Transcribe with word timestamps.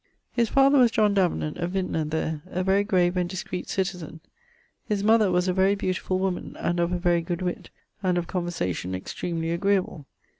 His 0.31 0.49
father 0.49 0.79
was 0.79 0.89
John 0.89 1.13
Davenant, 1.13 1.57
a 1.57 1.67
vintner 1.67 2.03
there, 2.05 2.41
a 2.47 2.63
very 2.63 2.83
grave 2.83 3.15
and 3.15 3.29
discreet 3.29 3.69
citizen: 3.69 4.19
his 4.83 5.03
mother 5.03 5.29
was 5.29 5.47
a 5.47 5.53
very 5.53 5.75
beautifull 5.75 6.17
woman, 6.17 6.55
and 6.59 6.79
of 6.79 6.91
a 6.91 6.97
very 6.97 7.21
good 7.21 7.43
witt, 7.43 7.69
and 8.01 8.17
of 8.17 8.25
conversation 8.25 8.95
extremely 8.95 9.51
agreable. 9.51 10.07